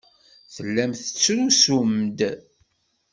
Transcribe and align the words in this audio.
Tellam 0.55 0.91
tettrusum-d. 0.93 2.19